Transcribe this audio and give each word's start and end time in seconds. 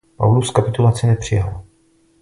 Paulus 0.17 0.51
kapitulaci 0.51 1.07
nepřijal. 1.07 1.63